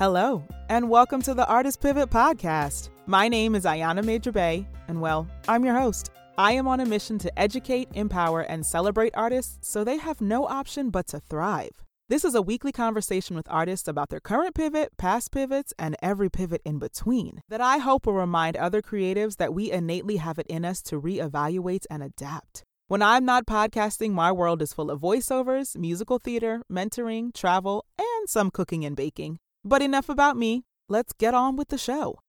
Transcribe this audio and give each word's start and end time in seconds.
Hello, 0.00 0.42
and 0.70 0.88
welcome 0.88 1.20
to 1.20 1.34
the 1.34 1.46
Artist 1.46 1.82
Pivot 1.82 2.08
Podcast. 2.08 2.88
My 3.04 3.28
name 3.28 3.54
is 3.54 3.66
Ayana 3.66 4.02
Major 4.02 4.32
Bey, 4.32 4.66
and 4.88 4.98
well, 4.98 5.28
I'm 5.46 5.62
your 5.62 5.78
host. 5.78 6.10
I 6.38 6.52
am 6.52 6.66
on 6.66 6.80
a 6.80 6.86
mission 6.86 7.18
to 7.18 7.38
educate, 7.38 7.90
empower, 7.92 8.40
and 8.40 8.64
celebrate 8.64 9.14
artists 9.14 9.58
so 9.60 9.84
they 9.84 9.98
have 9.98 10.22
no 10.22 10.46
option 10.46 10.88
but 10.88 11.06
to 11.08 11.20
thrive. 11.20 11.84
This 12.08 12.24
is 12.24 12.34
a 12.34 12.40
weekly 12.40 12.72
conversation 12.72 13.36
with 13.36 13.46
artists 13.50 13.88
about 13.88 14.08
their 14.08 14.20
current 14.20 14.54
pivot, 14.54 14.96
past 14.96 15.32
pivots, 15.32 15.74
and 15.78 15.96
every 16.00 16.30
pivot 16.30 16.62
in 16.64 16.78
between 16.78 17.42
that 17.50 17.60
I 17.60 17.76
hope 17.76 18.06
will 18.06 18.14
remind 18.14 18.56
other 18.56 18.80
creatives 18.80 19.36
that 19.36 19.52
we 19.52 19.70
innately 19.70 20.16
have 20.16 20.38
it 20.38 20.46
in 20.46 20.64
us 20.64 20.80
to 20.84 20.98
reevaluate 20.98 21.84
and 21.90 22.02
adapt. 22.02 22.64
When 22.88 23.02
I'm 23.02 23.26
not 23.26 23.44
podcasting, 23.44 24.12
my 24.12 24.32
world 24.32 24.62
is 24.62 24.72
full 24.72 24.90
of 24.90 25.02
voiceovers, 25.02 25.76
musical 25.76 26.18
theater, 26.18 26.62
mentoring, 26.72 27.34
travel, 27.34 27.84
and 27.98 28.30
some 28.30 28.50
cooking 28.50 28.86
and 28.86 28.96
baking. 28.96 29.40
But 29.64 29.82
enough 29.82 30.08
about 30.08 30.36
me. 30.36 30.64
Let's 30.88 31.12
get 31.12 31.34
on 31.34 31.56
with 31.56 31.68
the 31.68 31.78
show. 31.78 32.20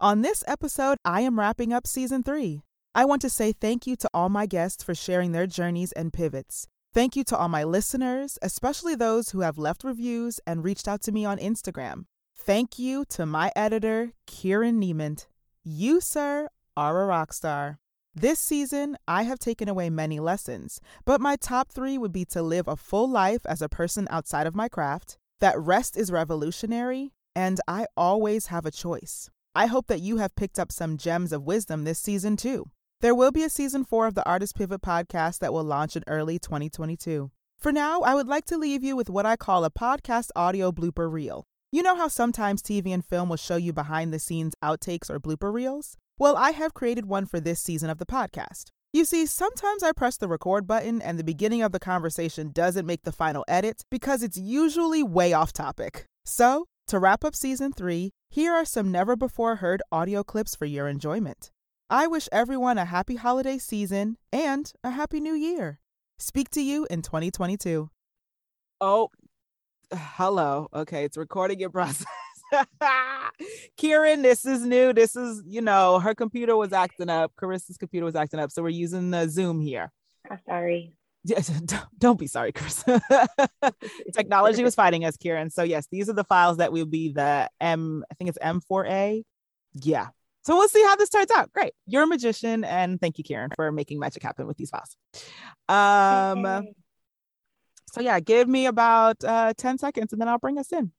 On 0.00 0.22
this 0.22 0.42
episode, 0.46 0.98
I 1.04 1.20
am 1.20 1.38
wrapping 1.38 1.72
up 1.72 1.86
season 1.86 2.22
three. 2.22 2.62
I 2.94 3.04
want 3.04 3.22
to 3.22 3.30
say 3.30 3.52
thank 3.52 3.86
you 3.86 3.94
to 3.96 4.10
all 4.12 4.28
my 4.28 4.46
guests 4.46 4.82
for 4.82 4.94
sharing 4.94 5.30
their 5.30 5.46
journeys 5.46 5.92
and 5.92 6.12
pivots. 6.12 6.66
Thank 6.92 7.14
you 7.14 7.22
to 7.24 7.36
all 7.36 7.48
my 7.48 7.62
listeners, 7.62 8.36
especially 8.42 8.96
those 8.96 9.30
who 9.30 9.40
have 9.40 9.58
left 9.58 9.84
reviews 9.84 10.40
and 10.46 10.64
reached 10.64 10.88
out 10.88 11.00
to 11.02 11.12
me 11.12 11.24
on 11.24 11.38
Instagram. 11.38 12.06
Thank 12.36 12.78
you 12.78 13.04
to 13.10 13.24
my 13.24 13.52
editor, 13.54 14.12
Kieran 14.26 14.80
Niemand. 14.80 15.26
You, 15.62 16.00
sir, 16.00 16.48
are 16.76 17.02
a 17.02 17.06
rock 17.06 17.32
star. 17.32 17.78
This 18.12 18.40
season, 18.40 18.96
I 19.06 19.22
have 19.22 19.38
taken 19.38 19.68
away 19.68 19.88
many 19.88 20.18
lessons, 20.18 20.80
but 21.04 21.20
my 21.20 21.36
top 21.36 21.70
three 21.70 21.96
would 21.96 22.12
be 22.12 22.24
to 22.26 22.42
live 22.42 22.66
a 22.66 22.74
full 22.74 23.08
life 23.08 23.42
as 23.46 23.62
a 23.62 23.68
person 23.68 24.08
outside 24.10 24.48
of 24.48 24.56
my 24.56 24.68
craft, 24.68 25.16
that 25.40 25.58
rest 25.58 25.96
is 25.96 26.12
revolutionary, 26.12 27.12
and 27.34 27.60
I 27.66 27.86
always 27.96 28.46
have 28.46 28.66
a 28.66 28.70
choice. 28.70 29.30
I 29.54 29.66
hope 29.66 29.88
that 29.88 30.00
you 30.00 30.18
have 30.18 30.36
picked 30.36 30.58
up 30.58 30.70
some 30.70 30.96
gems 30.96 31.32
of 31.32 31.42
wisdom 31.42 31.84
this 31.84 31.98
season 31.98 32.36
too. 32.36 32.70
There 33.00 33.14
will 33.14 33.32
be 33.32 33.42
a 33.42 33.50
season 33.50 33.84
four 33.84 34.06
of 34.06 34.14
the 34.14 34.26
Artist 34.28 34.56
Pivot 34.56 34.82
podcast 34.82 35.38
that 35.38 35.52
will 35.52 35.64
launch 35.64 35.96
in 35.96 36.04
early 36.06 36.38
2022. 36.38 37.30
For 37.58 37.72
now, 37.72 38.02
I 38.02 38.14
would 38.14 38.28
like 38.28 38.44
to 38.46 38.58
leave 38.58 38.84
you 38.84 38.94
with 38.94 39.10
what 39.10 39.26
I 39.26 39.36
call 39.36 39.64
a 39.64 39.70
podcast 39.70 40.28
audio 40.36 40.70
blooper 40.70 41.10
reel. 41.10 41.46
You 41.72 41.82
know 41.82 41.96
how 41.96 42.08
sometimes 42.08 42.62
TV 42.62 42.92
and 42.92 43.04
film 43.04 43.28
will 43.28 43.36
show 43.36 43.56
you 43.56 43.72
behind 43.72 44.12
the 44.12 44.18
scenes 44.18 44.54
outtakes 44.62 45.08
or 45.08 45.18
blooper 45.18 45.52
reels? 45.52 45.96
Well, 46.18 46.36
I 46.36 46.50
have 46.50 46.74
created 46.74 47.06
one 47.06 47.26
for 47.26 47.40
this 47.40 47.60
season 47.60 47.88
of 47.88 47.98
the 47.98 48.06
podcast. 48.06 48.66
You 48.92 49.04
see, 49.04 49.24
sometimes 49.26 49.84
I 49.84 49.92
press 49.92 50.16
the 50.16 50.26
record 50.26 50.66
button 50.66 51.00
and 51.00 51.16
the 51.16 51.22
beginning 51.22 51.62
of 51.62 51.70
the 51.70 51.78
conversation 51.78 52.50
doesn't 52.50 52.86
make 52.86 53.02
the 53.02 53.12
final 53.12 53.44
edit 53.46 53.84
because 53.88 54.20
it's 54.20 54.36
usually 54.36 55.04
way 55.04 55.32
off 55.32 55.52
topic. 55.52 56.06
So, 56.24 56.66
to 56.88 56.98
wrap 56.98 57.24
up 57.24 57.36
season 57.36 57.72
three, 57.72 58.10
here 58.30 58.52
are 58.52 58.64
some 58.64 58.90
never 58.90 59.14
before 59.14 59.56
heard 59.56 59.80
audio 59.92 60.24
clips 60.24 60.56
for 60.56 60.64
your 60.64 60.88
enjoyment. 60.88 61.52
I 61.88 62.08
wish 62.08 62.28
everyone 62.32 62.78
a 62.78 62.84
happy 62.84 63.14
holiday 63.14 63.58
season 63.58 64.16
and 64.32 64.72
a 64.82 64.90
happy 64.90 65.20
new 65.20 65.34
year. 65.34 65.78
Speak 66.18 66.50
to 66.50 66.60
you 66.60 66.88
in 66.90 67.02
2022. 67.02 67.90
Oh, 68.80 69.08
hello. 69.94 70.66
Okay, 70.74 71.04
it's 71.04 71.16
recording 71.16 71.60
in 71.60 71.70
process. 71.70 72.06
Kieran, 73.76 74.22
this 74.22 74.44
is 74.44 74.64
new. 74.64 74.92
This 74.92 75.16
is, 75.16 75.42
you 75.46 75.60
know, 75.60 75.98
her 75.98 76.14
computer 76.14 76.56
was 76.56 76.72
acting 76.72 77.08
up. 77.08 77.32
Carissa's 77.36 77.76
computer 77.76 78.04
was 78.04 78.16
acting 78.16 78.40
up. 78.40 78.50
So 78.50 78.62
we're 78.62 78.68
using 78.70 79.10
the 79.10 79.28
Zoom 79.28 79.60
here. 79.60 79.92
I'm 80.30 80.38
sorry. 80.46 80.92
Yes, 81.22 81.50
don't 81.98 82.18
be 82.18 82.26
sorry, 82.26 82.50
Chris. 82.50 82.82
Technology 84.14 84.64
was 84.64 84.74
fighting 84.74 85.04
us, 85.04 85.18
Kieran. 85.18 85.50
So 85.50 85.62
yes, 85.62 85.86
these 85.92 86.08
are 86.08 86.14
the 86.14 86.24
files 86.24 86.56
that 86.56 86.72
will 86.72 86.86
be 86.86 87.12
the 87.12 87.46
M. 87.60 88.02
I 88.10 88.14
think 88.14 88.30
it's 88.30 88.38
M4A. 88.38 89.22
Yeah. 89.74 90.06
So 90.46 90.56
we'll 90.56 90.68
see 90.68 90.82
how 90.82 90.96
this 90.96 91.10
turns 91.10 91.30
out. 91.30 91.52
Great. 91.52 91.74
You're 91.86 92.04
a 92.04 92.06
magician, 92.06 92.64
and 92.64 92.98
thank 92.98 93.18
you, 93.18 93.24
Kieran, 93.24 93.50
for 93.54 93.70
making 93.70 93.98
magic 93.98 94.22
happen 94.22 94.46
with 94.46 94.56
these 94.56 94.70
files. 94.70 94.96
Um. 95.68 96.68
So 97.92 98.00
yeah, 98.00 98.18
give 98.20 98.48
me 98.48 98.64
about 98.64 99.22
uh, 99.22 99.52
ten 99.58 99.76
seconds, 99.76 100.14
and 100.14 100.22
then 100.22 100.28
I'll 100.28 100.38
bring 100.38 100.58
us 100.58 100.72
in. 100.72 100.90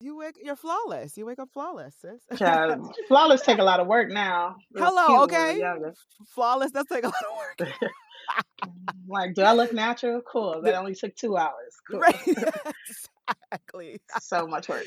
You 0.00 0.16
wake, 0.16 0.36
you're 0.40 0.54
flawless. 0.54 1.16
You 1.16 1.26
wake 1.26 1.40
up 1.40 1.48
flawless, 1.52 1.96
sis. 2.00 2.38
Child, 2.38 2.94
flawless 3.08 3.42
take 3.42 3.58
a 3.58 3.64
lot 3.64 3.80
of 3.80 3.88
work 3.88 4.10
now. 4.10 4.54
Hello, 4.76 5.24
okay. 5.24 5.60
Flawless 6.28 6.70
does 6.70 6.86
take 6.86 7.02
a 7.02 7.06
lot 7.08 7.14
of 7.14 7.36
work. 7.36 7.72
like, 9.08 9.34
do 9.34 9.42
I 9.42 9.52
look 9.54 9.72
natural? 9.72 10.20
Cool. 10.20 10.62
That 10.62 10.76
only 10.76 10.94
took 10.94 11.16
two 11.16 11.36
hours. 11.36 11.52
Cool. 11.90 12.00
Right. 12.00 12.16
exactly. 13.50 13.98
so 14.20 14.46
much 14.46 14.68
work. 14.68 14.84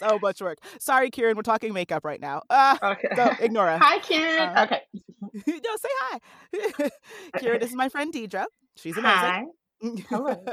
so 0.00 0.18
much 0.20 0.40
work. 0.40 0.58
Sorry, 0.80 1.08
Kieran. 1.08 1.36
We're 1.36 1.42
talking 1.42 1.72
makeup 1.72 2.04
right 2.04 2.20
now. 2.20 2.42
Uh, 2.50 2.76
okay. 2.82 3.08
So 3.14 3.30
ignore 3.38 3.68
us. 3.68 3.80
Hi, 3.80 4.00
Kieran. 4.00 4.56
Uh, 4.56 4.64
okay. 4.64 4.80
no, 5.46 5.76
say 5.76 5.88
hi. 6.00 6.90
Kieran, 7.38 7.60
this 7.60 7.70
is 7.70 7.76
my 7.76 7.88
friend 7.88 8.12
Deidre. 8.12 8.44
She's 8.76 8.96
amazing. 8.96 9.14
Hi. 9.14 9.44
Hello. 10.08 10.44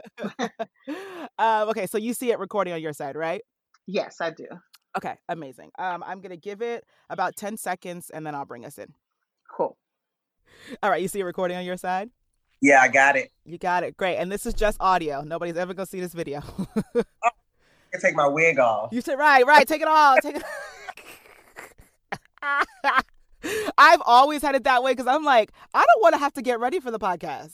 um, 1.40 1.70
okay, 1.70 1.88
so 1.88 1.98
you 1.98 2.14
see 2.14 2.30
it 2.30 2.38
recording 2.38 2.74
on 2.74 2.82
your 2.82 2.94
side, 2.94 3.16
right? 3.16 3.42
Yes, 3.86 4.18
I 4.22 4.32
do. 4.32 4.48
Okay, 4.96 5.16
amazing. 5.28 5.72
Um, 5.78 6.04
I'm 6.06 6.22
gonna 6.22 6.38
give 6.38 6.62
it 6.62 6.86
about 7.10 7.36
10 7.36 7.58
seconds 7.58 8.10
and 8.12 8.26
then 8.26 8.36
I'll 8.36 8.46
bring 8.46 8.66
us 8.66 8.78
in. 8.78 8.94
Cool. 9.50 9.78
All 10.82 10.90
right, 10.90 11.02
you 11.02 11.08
see 11.08 11.22
a 11.22 11.26
recording 11.26 11.58
on 11.58 11.66
your 11.66 11.78
side? 11.78 12.10
Yeah, 12.62 12.80
I 12.82 12.88
got 12.88 13.16
it. 13.16 13.32
You 13.44 13.58
got 13.58 13.84
it. 13.84 13.98
Great. 13.98 14.18
And 14.18 14.32
this 14.32 14.46
is 14.46 14.54
just 14.54 14.78
audio. 14.80 15.22
Nobody's 15.22 15.58
ever 15.58 15.74
gonna 15.74 15.86
see 15.86 16.00
this 16.00 16.14
video. 16.14 16.42
oh, 16.96 17.04
I 17.24 17.32
can 17.92 18.02
take 18.02 18.16
my 18.16 18.28
wig 18.28 18.60
off. 18.60 18.94
You 18.94 19.02
said 19.02 19.18
right, 19.18 19.46
right. 19.46 19.68
Take 19.68 19.82
it 19.82 19.88
off. 19.88 20.20
Take 20.22 20.38
it. 20.38 20.44
I've 23.78 24.02
always 24.06 24.42
had 24.42 24.56
it 24.56 24.64
that 24.64 24.84
way 24.84 24.94
because 24.94 25.08
I'm 25.08 25.24
like, 25.26 25.52
I 25.74 25.80
don't 25.80 26.02
want 26.02 26.14
to 26.14 26.20
have 26.20 26.34
to 26.34 26.42
get 26.42 26.60
ready 26.60 26.80
for 26.80 26.92
the 26.92 27.00
podcast. 27.00 27.54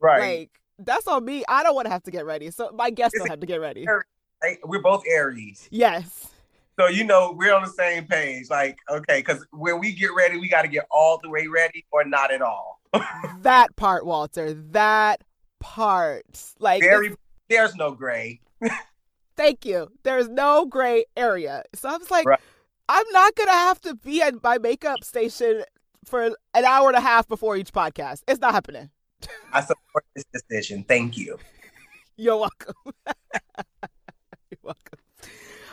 Right. 0.00 0.20
Like 0.20 0.50
that's 0.78 1.08
on 1.08 1.24
me. 1.24 1.44
I 1.48 1.62
don't 1.62 1.74
want 1.74 1.86
to 1.86 1.92
have 1.92 2.04
to 2.04 2.10
get 2.10 2.24
ready. 2.26 2.50
So 2.50 2.70
my 2.74 2.90
guests 2.90 3.18
don't 3.18 3.28
have 3.28 3.40
to 3.40 3.46
get 3.46 3.60
ready 3.60 3.86
we're 4.64 4.82
both 4.82 5.02
Aries. 5.06 5.68
Yes. 5.70 6.28
So 6.78 6.86
you 6.86 7.04
know 7.04 7.34
we're 7.36 7.54
on 7.54 7.62
the 7.62 7.70
same 7.70 8.06
page. 8.06 8.50
Like, 8.50 8.78
okay, 8.88 9.18
because 9.18 9.44
when 9.50 9.80
we 9.80 9.92
get 9.92 10.14
ready, 10.14 10.38
we 10.38 10.48
got 10.48 10.62
to 10.62 10.68
get 10.68 10.86
all 10.90 11.18
the 11.20 11.28
way 11.28 11.46
ready 11.48 11.84
or 11.90 12.04
not 12.04 12.32
at 12.32 12.40
all. 12.40 12.80
that 13.42 13.74
part, 13.76 14.06
Walter. 14.06 14.54
That 14.54 15.22
part. 15.58 16.54
Like 16.58 16.82
very. 16.82 17.14
There's 17.48 17.74
no 17.74 17.92
gray. 17.92 18.40
thank 19.36 19.64
you. 19.64 19.88
There's 20.04 20.28
no 20.28 20.66
gray 20.66 21.04
area. 21.16 21.64
So 21.74 21.88
I 21.88 21.96
was 21.96 22.10
like, 22.10 22.26
right. 22.26 22.40
I'm 22.88 23.06
not 23.10 23.34
gonna 23.34 23.50
have 23.50 23.80
to 23.82 23.94
be 23.96 24.22
at 24.22 24.42
my 24.42 24.58
makeup 24.58 25.02
station 25.02 25.64
for 26.04 26.22
an 26.54 26.64
hour 26.64 26.88
and 26.88 26.96
a 26.96 27.00
half 27.00 27.26
before 27.26 27.56
each 27.56 27.72
podcast. 27.72 28.22
It's 28.28 28.40
not 28.40 28.52
happening. 28.52 28.90
I 29.52 29.62
support 29.62 30.04
this 30.14 30.24
decision. 30.32 30.84
Thank 30.84 31.18
you. 31.18 31.38
You're 32.16 32.36
welcome 32.36 32.74
welcome. 32.84 32.92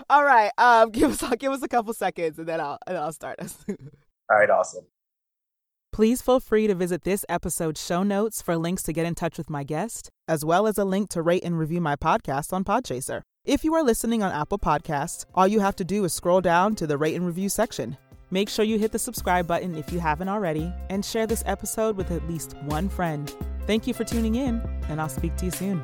All 0.09 0.23
right. 0.23 0.51
Um, 0.57 0.89
give 0.91 1.11
us 1.11 1.35
give 1.38 1.51
us 1.51 1.63
a 1.63 1.67
couple 1.67 1.93
seconds 1.93 2.39
and 2.39 2.47
then 2.47 2.59
I'll 2.59 2.77
and 2.88 2.97
I'll 2.97 3.13
start 3.13 3.39
us. 3.39 3.57
All 3.69 4.38
right, 4.38 4.49
awesome. 4.49 4.85
Please 5.91 6.21
feel 6.21 6.41
free 6.41 6.67
to 6.67 6.75
visit 6.75 7.03
this 7.03 7.23
episode's 7.29 7.81
show 7.81 8.03
notes 8.03 8.41
for 8.41 8.57
links 8.57 8.83
to 8.83 8.91
get 8.91 9.05
in 9.05 9.16
touch 9.16 9.38
with 9.38 9.49
my 9.49 9.63
guest, 9.63 10.09
as 10.27 10.43
well 10.43 10.67
as 10.67 10.77
a 10.77 10.83
link 10.83 11.09
to 11.09 11.21
rate 11.21 11.43
and 11.45 11.57
review 11.57 11.79
my 11.79 11.95
podcast 11.95 12.51
on 12.51 12.66
Podchaser. 12.66 13.22
If 13.46 13.63
you 13.63 13.73
are 13.75 13.84
listening 13.84 14.22
on 14.22 14.31
Apple 14.34 14.59
Podcasts, 14.59 15.23
all 15.34 15.47
you 15.47 15.61
have 15.61 15.75
to 15.78 15.85
do 15.85 16.03
is 16.03 16.11
scroll 16.11 16.41
down 16.41 16.75
to 16.75 16.87
the 16.87 16.97
rate 16.97 17.16
and 17.16 17.25
review 17.25 17.47
section. 17.47 17.96
Make 18.29 18.49
sure 18.49 18.66
you 18.66 18.78
hit 18.78 18.91
the 18.91 18.99
subscribe 18.99 19.47
button 19.47 19.75
if 19.75 19.93
you 19.93 19.99
haven't 19.99 20.28
already, 20.28 20.73
and 20.90 21.05
share 21.05 21.28
this 21.28 21.43
episode 21.46 21.96
with 21.96 22.11
at 22.11 22.28
least 22.28 22.58
one 22.63 22.90
friend. 22.90 23.34
Thank 23.66 23.87
you 23.87 23.93
for 23.93 24.03
tuning 24.03 24.35
in, 24.35 24.61
and 24.90 24.99
I'll 24.99 25.08
speak 25.08 25.37
to 25.37 25.46
you 25.46 25.51
soon. 25.51 25.81